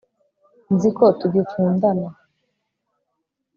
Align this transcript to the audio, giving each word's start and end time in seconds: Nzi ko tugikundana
Nzi 0.73 0.89
ko 0.97 1.05
tugikundana 1.19 2.07